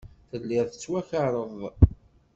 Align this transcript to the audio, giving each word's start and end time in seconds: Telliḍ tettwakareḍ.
Telliḍ 0.29 0.65
tettwakareḍ. 0.69 1.57